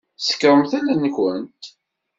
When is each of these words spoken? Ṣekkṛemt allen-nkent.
Ṣekkṛemt 0.25 0.71
allen-nkent. 0.77 1.63